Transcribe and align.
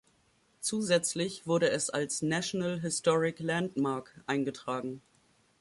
Zusätzlich 0.61 1.45
wurde 1.45 1.69
es 1.69 1.91
als 1.91 2.23
National 2.23 2.81
Historic 2.81 3.39
Landmark 3.39 4.19
eingetragen. 4.25 5.03